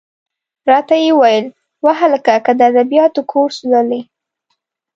[0.69, 1.45] را ته یې وویل:
[1.85, 2.35] وهلکه!
[2.45, 4.01] که د ادبیاتو کورس لولې.